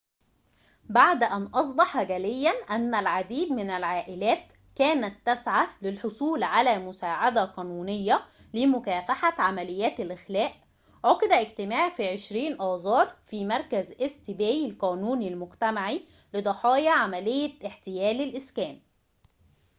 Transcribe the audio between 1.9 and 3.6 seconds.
جلياً أن العديد